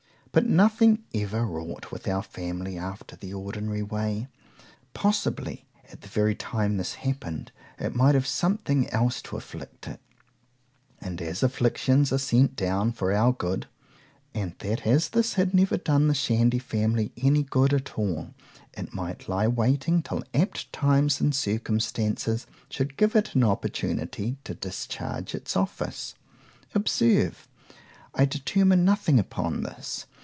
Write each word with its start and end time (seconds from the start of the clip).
—But 0.33 0.47
nothing 0.47 1.03
ever 1.13 1.43
wrought 1.45 1.91
with 1.91 2.07
our 2.07 2.23
family 2.23 2.77
after 2.77 3.17
the 3.17 3.33
ordinary 3.33 3.83
way. 3.83 4.29
Possibly 4.93 5.65
at 5.91 5.99
the 6.03 6.07
very 6.07 6.35
time 6.35 6.77
this 6.77 6.93
happened, 6.93 7.51
it 7.77 7.95
might 7.97 8.15
have 8.15 8.25
something 8.25 8.89
else 8.91 9.21
to 9.23 9.35
afflict 9.35 9.87
it; 9.89 9.99
and 11.01 11.21
as 11.21 11.43
afflictions 11.43 12.13
are 12.13 12.17
sent 12.17 12.55
down 12.55 12.93
for 12.93 13.11
our 13.11 13.33
good, 13.33 13.67
and 14.33 14.55
that 14.59 14.87
as 14.87 15.09
this 15.09 15.33
had 15.33 15.53
never 15.53 15.75
done 15.75 16.07
the 16.07 16.13
SHANDY 16.13 16.59
FAMILY 16.59 17.11
any 17.17 17.43
good 17.43 17.73
at 17.73 17.99
all, 17.99 18.29
it 18.73 18.93
might 18.93 19.27
lie 19.27 19.49
waiting 19.49 20.01
till 20.01 20.23
apt 20.33 20.71
times 20.71 21.19
and 21.19 21.35
circumstances 21.35 22.47
should 22.69 22.95
give 22.95 23.17
it 23.17 23.35
an 23.35 23.43
opportunity 23.43 24.37
to 24.45 24.55
discharge 24.55 25.35
its 25.35 25.57
office.——Observe, 25.57 27.49
I 28.15 28.23
determine 28.23 28.85
nothing 28.85 29.19
upon 29.19 29.63
this. 29.63 30.05